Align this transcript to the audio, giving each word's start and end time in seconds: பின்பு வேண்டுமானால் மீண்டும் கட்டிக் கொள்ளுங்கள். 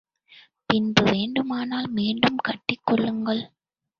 பின்பு 0.65 1.03
வேண்டுமானால் 1.03 1.87
மீண்டும் 1.89 2.37
கட்டிக் 2.37 2.85
கொள்ளுங்கள். 2.85 3.43